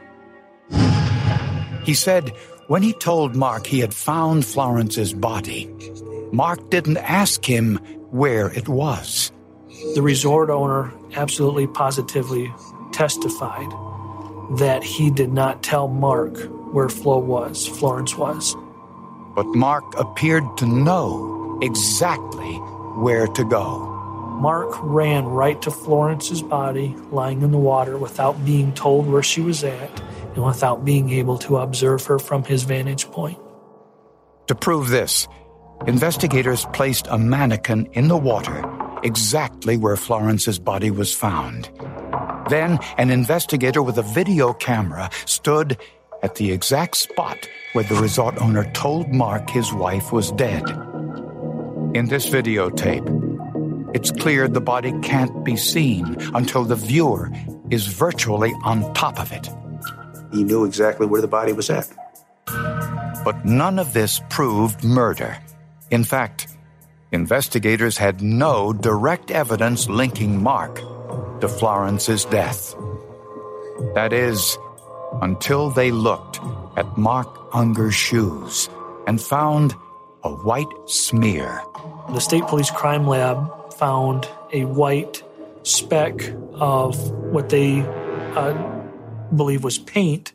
He 1.84 1.94
said 1.94 2.32
when 2.68 2.82
he 2.82 2.92
told 2.92 3.36
Mark 3.36 3.66
he 3.66 3.80
had 3.80 3.92
found 3.92 4.44
Florence's 4.44 5.12
body, 5.12 5.68
Mark 6.32 6.70
didn't 6.70 6.96
ask 6.98 7.44
him 7.44 7.76
where 8.10 8.50
it 8.52 8.68
was. 8.68 9.32
The 9.94 10.02
resort 10.02 10.50
owner 10.50 10.92
absolutely 11.14 11.66
positively 11.66 12.52
testified 12.92 13.70
that 14.58 14.82
he 14.82 15.10
did 15.10 15.32
not 15.32 15.62
tell 15.62 15.88
Mark 15.88 16.38
where 16.72 16.88
Flo 16.88 17.18
was, 17.18 17.66
Florence 17.66 18.16
was. 18.16 18.56
But 19.34 19.46
Mark 19.46 19.84
appeared 19.98 20.44
to 20.58 20.66
know 20.66 21.58
exactly 21.60 22.54
where 22.96 23.26
to 23.26 23.44
go. 23.44 23.93
Mark 24.34 24.74
ran 24.82 25.24
right 25.24 25.60
to 25.62 25.70
Florence's 25.70 26.42
body 26.42 26.94
lying 27.12 27.42
in 27.42 27.52
the 27.52 27.58
water 27.58 27.96
without 27.96 28.44
being 28.44 28.74
told 28.74 29.06
where 29.06 29.22
she 29.22 29.40
was 29.40 29.62
at 29.62 30.02
and 30.34 30.44
without 30.44 30.84
being 30.84 31.10
able 31.10 31.38
to 31.38 31.58
observe 31.58 32.04
her 32.06 32.18
from 32.18 32.42
his 32.42 32.64
vantage 32.64 33.06
point. 33.06 33.38
To 34.48 34.54
prove 34.54 34.88
this, 34.88 35.28
investigators 35.86 36.66
placed 36.72 37.06
a 37.08 37.16
mannequin 37.16 37.86
in 37.92 38.08
the 38.08 38.16
water 38.16 38.62
exactly 39.04 39.76
where 39.76 39.96
Florence's 39.96 40.58
body 40.58 40.90
was 40.90 41.14
found. 41.14 41.70
Then, 42.50 42.78
an 42.98 43.10
investigator 43.10 43.82
with 43.82 43.98
a 43.98 44.02
video 44.02 44.52
camera 44.52 45.10
stood 45.26 45.78
at 46.22 46.34
the 46.34 46.50
exact 46.50 46.96
spot 46.96 47.38
where 47.72 47.84
the 47.84 47.94
resort 47.94 48.36
owner 48.38 48.70
told 48.72 49.08
Mark 49.10 49.48
his 49.48 49.72
wife 49.72 50.12
was 50.12 50.32
dead. 50.32 50.68
In 51.94 52.06
this 52.08 52.28
videotape, 52.28 53.23
it's 53.94 54.10
clear 54.10 54.48
the 54.48 54.60
body 54.60 54.92
can't 55.02 55.44
be 55.44 55.56
seen 55.56 56.16
until 56.34 56.64
the 56.64 56.74
viewer 56.74 57.30
is 57.70 57.86
virtually 57.86 58.52
on 58.64 58.92
top 58.92 59.20
of 59.20 59.30
it. 59.30 59.48
He 60.32 60.42
knew 60.42 60.64
exactly 60.64 61.06
where 61.06 61.20
the 61.20 61.28
body 61.28 61.52
was 61.52 61.70
at. 61.70 61.88
But 63.24 63.44
none 63.44 63.78
of 63.78 63.92
this 63.92 64.20
proved 64.28 64.82
murder. 64.82 65.38
In 65.90 66.02
fact, 66.02 66.48
investigators 67.12 67.96
had 67.96 68.20
no 68.20 68.72
direct 68.72 69.30
evidence 69.30 69.88
linking 69.88 70.42
Mark 70.42 70.74
to 71.40 71.48
Florence's 71.48 72.24
death. 72.24 72.74
That 73.94 74.12
is, 74.12 74.58
until 75.22 75.70
they 75.70 75.92
looked 75.92 76.40
at 76.76 76.98
Mark 76.98 77.28
Unger's 77.54 77.94
shoes 77.94 78.68
and 79.06 79.22
found 79.22 79.76
a 80.24 80.30
white 80.30 80.72
smear. 80.86 81.62
The 82.10 82.20
State 82.20 82.46
Police 82.46 82.70
Crime 82.70 83.06
Lab 83.06 83.72
found 83.74 84.26
a 84.52 84.64
white 84.64 85.22
speck 85.62 86.32
of 86.54 87.10
what 87.32 87.50
they 87.50 87.80
uh, 87.80 88.54
believe 89.34 89.62
was 89.62 89.78
paint. 89.78 90.32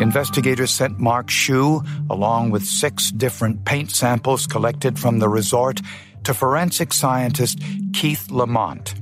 Investigators 0.00 0.70
sent 0.72 0.98
Mark 0.98 1.28
shoe, 1.28 1.82
along 2.08 2.50
with 2.50 2.64
six 2.64 3.10
different 3.10 3.64
paint 3.64 3.90
samples 3.90 4.46
collected 4.46 4.98
from 4.98 5.18
the 5.18 5.28
resort, 5.28 5.80
to 6.24 6.32
forensic 6.32 6.92
scientist 6.92 7.58
Keith 7.92 8.30
Lamont. 8.30 8.94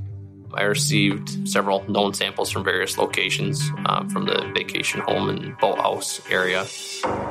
I 0.57 0.63
received 0.63 1.47
several 1.47 1.87
known 1.87 2.15
samples 2.15 2.49
from 2.49 2.63
various 2.63 2.97
locations 2.97 3.69
uh, 3.85 4.03
from 4.05 4.25
the 4.25 4.51
vacation 4.55 5.01
home 5.01 5.29
and 5.29 5.55
boathouse 5.59 6.19
area. 6.31 6.65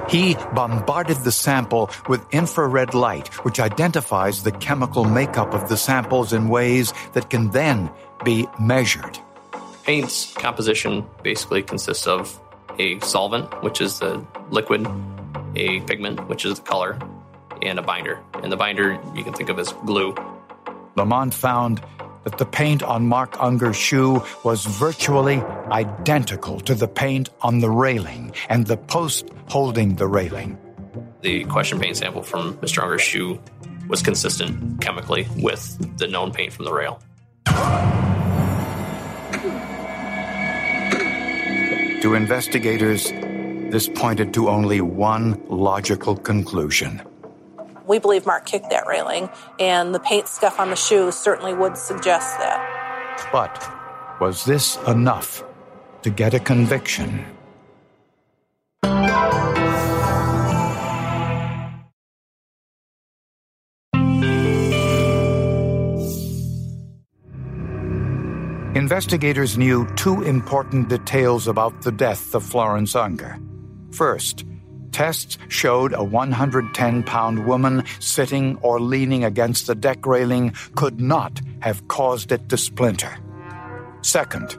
He 0.09 0.35
bombarded 0.54 1.18
the 1.18 1.33
sample 1.33 1.90
with 2.09 2.25
infrared 2.33 2.95
light, 2.95 3.26
which 3.45 3.59
identifies 3.59 4.45
the 4.45 4.52
chemical 4.52 5.04
makeup 5.04 5.54
of 5.54 5.68
the 5.68 5.76
samples 5.76 6.33
in 6.33 6.49
ways 6.49 6.95
that 7.14 7.28
can 7.28 7.50
then 7.50 7.90
be 8.25 8.47
measured. 8.61 9.18
Paint's 9.83 10.33
composition 10.35 11.04
basically 11.25 11.64
consists 11.64 12.06
of 12.06 12.40
a 12.78 13.00
solvent, 13.00 13.62
which 13.64 13.80
is 13.80 13.99
the 13.99 14.25
liquid, 14.50 14.87
a 15.56 15.80
pigment, 15.80 16.28
which 16.28 16.45
is 16.45 16.61
the 16.61 16.64
color, 16.64 16.97
and 17.61 17.80
a 17.80 17.83
binder. 17.83 18.21
And 18.42 18.52
the 18.52 18.56
binder 18.56 19.00
you 19.16 19.25
can 19.25 19.33
think 19.33 19.49
of 19.49 19.59
as 19.59 19.73
glue. 19.85 20.14
Lamont 20.95 21.35
found 21.35 21.83
that 22.26 22.38
the 22.38 22.45
paint 22.45 22.83
on 22.83 23.06
Mark 23.06 23.40
Unger's 23.40 23.76
shoe 23.76 24.21
was 24.42 24.64
virtually 24.66 25.40
identical 25.71 26.59
to 26.59 26.75
the 26.75 26.88
paint 26.88 27.30
on 27.40 27.61
the 27.61 27.71
railing 27.71 28.33
and 28.49 28.66
the 28.66 28.76
post 28.76 29.30
holding 29.47 29.95
the 29.95 30.09
railing. 30.09 30.59
The 31.21 31.45
question 31.45 31.78
paint 31.78 31.97
sample 31.97 32.23
from 32.23 32.54
Mr. 32.59 32.83
Unger's 32.83 33.02
shoe 33.02 33.38
was 33.87 34.02
consistent 34.02 34.80
chemically 34.80 35.28
with 35.37 35.78
the 35.99 36.09
known 36.09 36.33
paint 36.33 36.52
from 36.52 36.64
the 36.64 36.73
rail. 36.73 37.00
To 42.02 42.14
investigators, 42.14 43.12
this 43.71 43.88
pointed 43.88 44.35
to 44.35 44.49
only 44.49 44.80
one 44.80 45.40
logical 45.49 46.16
conclusion. 46.16 47.02
We 47.87 48.00
believe 48.00 48.26
Mark 48.26 48.47
kicked 48.47 48.71
that 48.71 48.87
railing, 48.87 49.31
and 49.61 49.95
the 49.95 50.00
paint 50.00 50.26
scuff 50.26 50.59
on 50.59 50.71
the 50.71 50.76
shoe 50.76 51.12
certainly 51.12 51.55
would 51.55 51.76
suggest 51.76 52.38
that. 52.38 53.28
But 53.33 54.21
was 54.21 54.45
this 54.45 54.76
enough 54.88 55.45
to 56.02 56.11
get 56.11 56.35
a 56.35 56.40
conviction? 56.40 57.25
Investigators 68.75 69.57
knew 69.57 69.87
two 69.97 70.23
important 70.23 70.88
details 70.88 71.49
about 71.49 71.83
the 71.83 71.90
death 71.90 72.35
of 72.35 72.43
Florence 72.43 72.95
Unger. 72.95 73.38
First, 73.90 74.45
tests 74.96 75.36
showed 75.48 75.92
a 75.92 76.02
110 76.02 77.02
pound 77.02 77.44
woman 77.44 77.84
sitting 78.00 78.56
or 78.62 78.80
leaning 78.80 79.24
against 79.24 79.66
the 79.66 79.74
deck 79.74 80.06
railing 80.06 80.54
could 80.74 80.98
not 80.98 81.38
have 81.60 81.86
caused 81.86 82.32
it 82.32 82.48
to 82.48 82.56
splinter. 82.56 83.14
Second, 84.00 84.56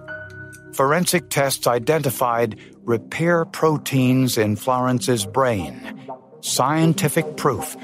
forensic 0.73 1.31
tests 1.31 1.65
identified 1.65 2.55
repair 2.83 3.45
proteins 3.45 4.37
in 4.37 4.55
Florence's 4.55 5.25
brain, 5.25 5.73
scientific 6.41 7.35
proof 7.35 7.75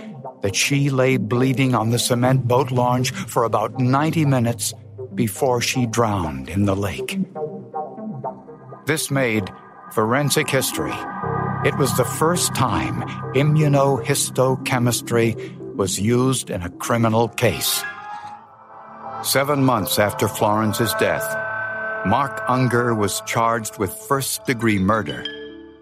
that 0.43 0.55
she 0.55 0.91
lay 0.91 1.17
bleeding 1.17 1.73
on 1.73 1.89
the 1.89 1.97
cement 1.97 2.47
boat 2.47 2.69
launch 2.69 3.09
for 3.09 3.45
about 3.45 3.79
90 3.79 4.25
minutes 4.25 4.75
before 5.15 5.59
she 5.59 5.87
drowned 5.87 6.49
in 6.49 6.65
the 6.65 6.75
lake. 6.75 7.17
This 8.85 9.09
made 9.09 9.49
forensic 9.91 10.51
history. 10.51 10.93
It 11.65 11.77
was 11.77 11.95
the 11.95 12.03
first 12.03 12.53
time 12.53 13.03
immunohistochemistry 13.35 15.75
was 15.75 15.97
used 15.97 16.49
in 16.49 16.61
a 16.61 16.69
criminal 16.69 17.29
case. 17.29 17.81
Seven 19.23 19.63
months 19.63 19.97
after 19.97 20.27
Florence's 20.27 20.93
death, 20.95 21.23
Mark 22.05 22.43
Unger 22.49 22.93
was 22.93 23.21
charged 23.21 23.77
with 23.77 23.93
first 23.93 24.45
degree 24.45 24.77
murder. 24.77 25.23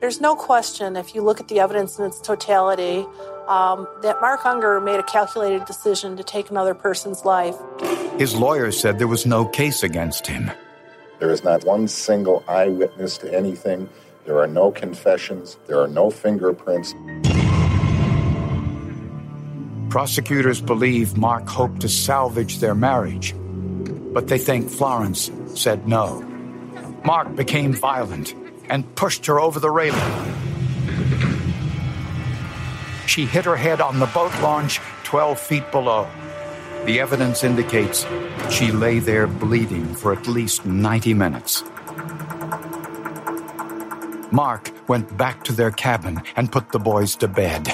There's 0.01 0.21
no 0.21 0.35
question, 0.35 0.95
if 0.95 1.15
you 1.15 1.23
look 1.23 1.39
at 1.39 1.47
the 1.47 1.59
evidence 1.59 1.97
in 1.97 2.05
its 2.05 2.21
totality, 2.21 3.07
um, 3.47 3.87
that 4.03 4.21
Mark 4.21 4.45
Unger 4.45 4.79
made 4.79 4.99
a 4.99 5.03
calculated 5.03 5.65
decision 5.65 6.15
to 6.15 6.23
take 6.23 6.51
another 6.51 6.75
person's 6.75 7.25
life. 7.25 7.55
His 8.19 8.35
lawyer 8.35 8.71
said 8.71 8.99
there 8.99 9.07
was 9.07 9.25
no 9.25 9.45
case 9.45 9.81
against 9.81 10.27
him. 10.27 10.51
There 11.17 11.31
is 11.31 11.43
not 11.43 11.65
one 11.65 11.87
single 11.87 12.43
eyewitness 12.47 13.17
to 13.19 13.33
anything. 13.33 13.89
There 14.25 14.39
are 14.39 14.47
no 14.47 14.71
confessions. 14.71 15.57
There 15.67 15.79
are 15.79 15.87
no 15.87 16.09
fingerprints. 16.11 16.93
Prosecutors 19.89 20.61
believe 20.61 21.17
Mark 21.17 21.49
hoped 21.49 21.81
to 21.81 21.89
salvage 21.89 22.59
their 22.59 22.75
marriage, 22.75 23.35
but 24.13 24.27
they 24.27 24.37
think 24.37 24.69
Florence 24.69 25.31
said 25.55 25.87
no. 25.87 26.21
Mark 27.03 27.35
became 27.35 27.73
violent 27.73 28.35
and 28.69 28.95
pushed 28.95 29.25
her 29.25 29.39
over 29.39 29.59
the 29.59 29.69
railing. 29.69 29.99
She 33.07 33.25
hit 33.25 33.43
her 33.43 33.57
head 33.57 33.81
on 33.81 33.99
the 33.99 34.05
boat 34.05 34.31
launch 34.41 34.79
12 35.03 35.39
feet 35.39 35.71
below. 35.71 36.07
The 36.85 37.01
evidence 37.01 37.43
indicates 37.43 38.05
she 38.49 38.71
lay 38.71 38.99
there 38.99 39.27
bleeding 39.27 39.93
for 39.93 40.13
at 40.13 40.27
least 40.27 40.65
90 40.65 41.13
minutes. 41.15 41.63
Mark 44.31 44.71
went 44.87 45.17
back 45.17 45.43
to 45.43 45.53
their 45.53 45.71
cabin 45.71 46.21
and 46.35 46.51
put 46.51 46.71
the 46.71 46.79
boys 46.79 47.15
to 47.17 47.27
bed. 47.27 47.67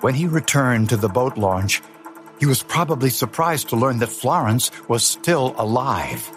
When 0.00 0.14
he 0.14 0.26
returned 0.26 0.90
to 0.90 0.96
the 0.96 1.08
boat 1.08 1.36
launch, 1.36 1.82
he 2.38 2.46
was 2.46 2.62
probably 2.62 3.10
surprised 3.10 3.68
to 3.70 3.76
learn 3.76 3.98
that 3.98 4.08
Florence 4.08 4.70
was 4.88 5.04
still 5.04 5.54
alive. 5.58 6.30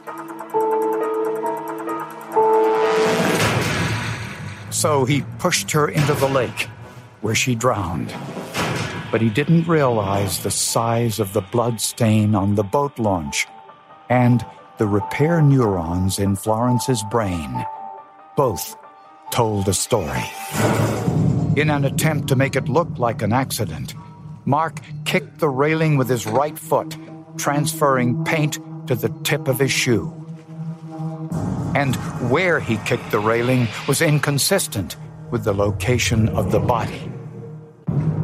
So 4.70 5.06
he 5.06 5.24
pushed 5.40 5.72
her 5.72 5.90
into 5.90 6.14
the 6.14 6.30
lake, 6.30 6.70
where 7.22 7.36
she 7.36 7.56
drowned. 7.56 8.14
But 9.12 9.22
he 9.22 9.30
didn't 9.30 9.68
realize 9.68 10.44
the 10.44 10.52
size 10.52 11.20
of 11.20 11.34
the 11.34 11.42
blood 11.42 11.82
stain 11.82 12.36
on 12.36 12.56
the 12.56 12.64
boat 12.64 12.98
launch 13.00 13.48
and 14.10 14.46
the 14.78 14.88
repair 14.88 15.42
neurons 15.42 16.20
in 16.20 16.36
Florence's 16.36 17.04
brain. 17.10 17.66
Both 18.36 18.76
told 19.32 19.68
a 19.68 19.74
story. 19.74 20.24
In 21.56 21.70
an 21.72 21.86
attempt 21.86 22.28
to 22.30 22.36
make 22.36 22.56
it 22.56 22.70
look 22.70 23.00
like 23.00 23.24
an 23.24 23.34
accident, 23.34 23.96
Mark 24.46 24.80
kicked 25.06 25.40
the 25.40 25.50
railing 25.50 25.98
with 25.98 26.08
his 26.08 26.26
right 26.28 26.58
foot, 26.58 26.96
transferring 27.38 28.24
paint 28.24 28.60
to 28.88 28.96
the 28.96 29.10
tip 29.24 29.48
of 29.48 29.60
his 29.60 29.72
shoe. 29.72 30.13
And 31.76 31.96
where 32.30 32.60
he 32.60 32.78
kicked 32.78 33.12
the 33.12 33.20
railing 33.20 33.68
was 33.88 34.02
inconsistent 34.02 34.96
with 35.32 35.44
the 35.44 35.54
location 35.54 36.30
of 36.30 36.52
the 36.52 36.60
body. 36.60 37.12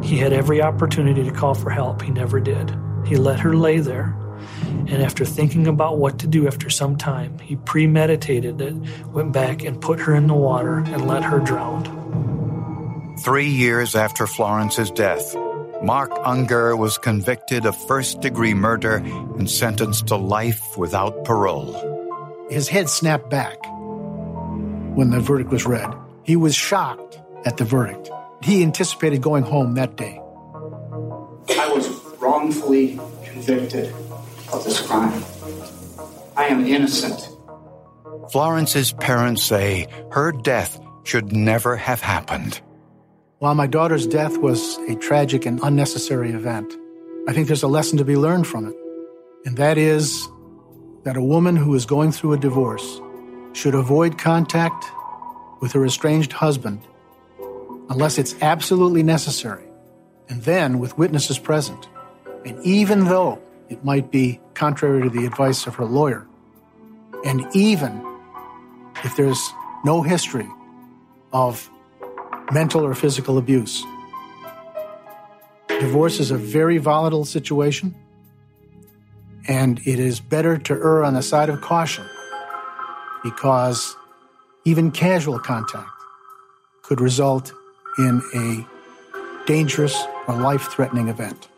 He 0.02 0.18
had 0.18 0.32
every 0.32 0.62
opportunity 0.62 1.24
to 1.24 1.30
call 1.30 1.54
for 1.54 1.70
help. 1.70 2.02
He 2.02 2.10
never 2.10 2.38
did. 2.38 2.74
He 3.04 3.16
let 3.16 3.40
her 3.40 3.54
lay 3.54 3.80
there. 3.80 4.16
And 4.66 5.02
after 5.02 5.24
thinking 5.24 5.66
about 5.66 5.98
what 5.98 6.18
to 6.20 6.26
do 6.26 6.46
after 6.46 6.70
some 6.70 6.96
time, 6.96 7.38
he 7.38 7.56
premeditated 7.56 8.60
it, 8.60 8.74
went 9.12 9.32
back 9.32 9.64
and 9.64 9.80
put 9.80 10.00
her 10.00 10.14
in 10.14 10.26
the 10.26 10.34
water 10.34 10.78
and 10.78 11.06
let 11.06 11.22
her 11.24 11.40
drown. 11.40 13.16
Three 13.20 13.48
years 13.48 13.94
after 13.94 14.26
Florence's 14.26 14.90
death, 14.90 15.34
Mark 15.82 16.10
Unger 16.24 16.76
was 16.76 16.98
convicted 16.98 17.66
of 17.66 17.76
first 17.86 18.20
degree 18.20 18.54
murder 18.54 18.96
and 18.96 19.50
sentenced 19.50 20.08
to 20.08 20.16
life 20.16 20.76
without 20.76 21.24
parole. 21.24 22.46
His 22.50 22.68
head 22.68 22.88
snapped 22.88 23.30
back 23.30 23.56
when 24.96 25.10
the 25.10 25.20
verdict 25.20 25.50
was 25.50 25.66
read. 25.66 25.92
He 26.22 26.36
was 26.36 26.54
shocked 26.54 27.20
at 27.44 27.56
the 27.56 27.64
verdict. 27.64 28.10
He 28.42 28.62
anticipated 28.62 29.22
going 29.22 29.42
home 29.42 29.74
that 29.74 29.96
day. 29.96 30.20
I 31.50 31.68
was 31.72 31.88
wrongfully 32.18 32.98
convicted 33.24 33.94
of 34.54 34.64
this 34.64 34.80
crime. 34.80 35.22
I 36.36 36.46
am 36.46 36.64
innocent. 36.64 37.28
Florence's 38.30 38.92
parents 38.92 39.42
say 39.42 39.86
her 40.12 40.32
death 40.32 40.80
should 41.04 41.32
never 41.32 41.76
have 41.76 42.00
happened. 42.00 42.60
While 43.38 43.54
my 43.54 43.66
daughter's 43.66 44.06
death 44.06 44.38
was 44.38 44.78
a 44.88 44.94
tragic 44.96 45.44
and 45.44 45.60
unnecessary 45.62 46.30
event, 46.30 46.72
I 47.28 47.32
think 47.32 47.46
there's 47.46 47.62
a 47.62 47.68
lesson 47.68 47.98
to 47.98 48.04
be 48.04 48.16
learned 48.16 48.46
from 48.46 48.66
it. 48.66 48.76
And 49.44 49.56
that 49.58 49.76
is 49.76 50.26
that 51.02 51.16
a 51.16 51.22
woman 51.22 51.56
who 51.56 51.74
is 51.74 51.84
going 51.84 52.12
through 52.12 52.32
a 52.32 52.38
divorce 52.38 53.00
should 53.52 53.74
avoid 53.74 54.18
contact 54.18 54.84
with 55.60 55.72
her 55.72 55.84
estranged 55.84 56.32
husband 56.32 56.80
unless 57.90 58.18
it's 58.18 58.34
absolutely 58.40 59.02
necessary, 59.02 59.66
and 60.28 60.42
then 60.42 60.78
with 60.78 60.96
witnesses 60.96 61.38
present. 61.38 61.86
And 62.46 62.62
even 62.64 63.04
though 63.04 63.42
it 63.74 63.84
might 63.84 64.12
be 64.12 64.40
contrary 64.54 65.02
to 65.02 65.10
the 65.10 65.26
advice 65.26 65.66
of 65.66 65.74
her 65.74 65.84
lawyer, 65.84 66.28
and 67.24 67.44
even 67.54 67.92
if 69.04 69.16
there's 69.16 69.42
no 69.84 70.00
history 70.00 70.48
of 71.32 71.68
mental 72.52 72.86
or 72.86 72.94
physical 72.94 73.36
abuse. 73.36 73.84
Divorce 75.66 76.20
is 76.20 76.30
a 76.30 76.36
very 76.36 76.78
volatile 76.78 77.24
situation, 77.24 77.96
and 79.48 79.80
it 79.84 79.98
is 79.98 80.20
better 80.20 80.56
to 80.56 80.72
err 80.72 81.02
on 81.02 81.14
the 81.14 81.22
side 81.22 81.48
of 81.48 81.60
caution 81.60 82.06
because 83.24 83.96
even 84.64 84.92
casual 84.92 85.40
contact 85.40 85.90
could 86.82 87.00
result 87.00 87.52
in 87.98 88.22
a 88.34 88.64
dangerous 89.46 90.00
or 90.28 90.36
life 90.36 90.70
threatening 90.70 91.08
event. 91.08 91.48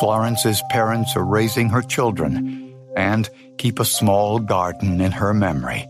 Florence's 0.00 0.62
parents 0.70 1.14
are 1.14 1.24
raising 1.24 1.68
her 1.68 1.82
children 1.82 2.74
and 2.96 3.28
keep 3.58 3.78
a 3.78 3.84
small 3.84 4.38
garden 4.38 4.98
in 4.98 5.12
her 5.12 5.34
memory, 5.34 5.86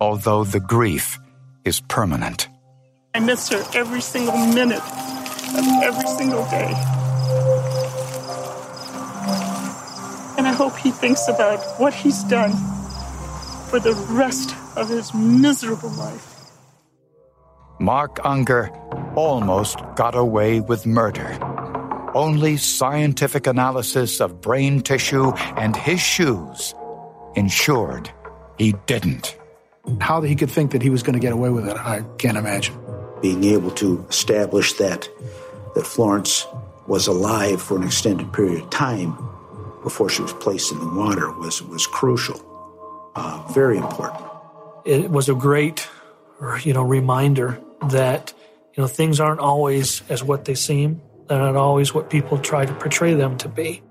although 0.00 0.44
the 0.44 0.60
grief 0.60 1.18
is 1.64 1.80
permanent. 1.80 2.46
I 3.12 3.18
miss 3.18 3.48
her 3.48 3.60
every 3.74 4.00
single 4.00 4.36
minute 4.36 4.78
of 4.78 5.66
every 5.82 6.06
single 6.06 6.44
day. 6.44 6.72
And 10.38 10.46
I 10.46 10.52
hope 10.52 10.76
he 10.76 10.92
thinks 10.92 11.26
about 11.26 11.58
what 11.80 11.92
he's 11.92 12.22
done 12.24 12.52
for 13.68 13.80
the 13.80 13.94
rest 14.10 14.54
of 14.76 14.88
his 14.88 15.12
miserable 15.12 15.90
life. 15.90 16.52
Mark 17.80 18.20
Unger 18.24 18.70
almost 19.16 19.78
got 19.96 20.14
away 20.14 20.60
with 20.60 20.86
murder. 20.86 21.53
Only 22.14 22.56
scientific 22.56 23.46
analysis 23.46 24.20
of 24.20 24.40
brain 24.40 24.80
tissue 24.82 25.32
and 25.56 25.74
his 25.74 26.00
shoes 26.00 26.74
ensured 27.34 28.10
he 28.56 28.74
didn't. 28.86 29.36
How 30.00 30.20
he 30.20 30.36
could 30.36 30.50
think 30.50 30.70
that 30.70 30.82
he 30.82 30.90
was 30.90 31.02
going 31.02 31.14
to 31.14 31.20
get 31.20 31.32
away 31.32 31.50
with 31.50 31.68
it, 31.68 31.76
I 31.76 32.02
can't 32.18 32.36
imagine. 32.36 32.78
Being 33.20 33.44
able 33.44 33.70
to 33.72 34.06
establish 34.08 34.74
that 34.74 35.08
that 35.74 35.86
Florence 35.86 36.46
was 36.86 37.06
alive 37.06 37.60
for 37.60 37.76
an 37.76 37.82
extended 37.82 38.32
period 38.32 38.62
of 38.62 38.70
time 38.70 39.16
before 39.82 40.08
she 40.08 40.22
was 40.22 40.32
placed 40.34 40.72
in 40.72 40.78
the 40.78 40.88
water 40.88 41.32
was 41.32 41.62
was 41.62 41.86
crucial, 41.86 42.40
uh, 43.16 43.44
very 43.52 43.76
important. 43.76 44.24
It 44.84 45.10
was 45.10 45.28
a 45.28 45.34
great, 45.34 45.88
you 46.62 46.72
know, 46.72 46.82
reminder 46.82 47.60
that 47.88 48.32
you 48.74 48.82
know 48.82 48.86
things 48.86 49.20
aren't 49.20 49.40
always 49.40 50.02
as 50.08 50.22
what 50.22 50.44
they 50.44 50.54
seem. 50.54 51.00
They're 51.28 51.38
not 51.38 51.56
always 51.56 51.94
what 51.94 52.10
people 52.10 52.38
try 52.38 52.66
to 52.66 52.74
portray 52.74 53.14
them 53.14 53.38
to 53.38 53.48
be. 53.48 53.83